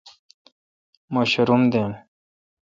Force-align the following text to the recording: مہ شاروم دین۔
مہ 1.13 1.21
شاروم 1.31 1.63
دین۔ 1.71 1.91